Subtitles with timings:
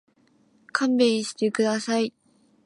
[0.71, 2.11] 勘弁してください。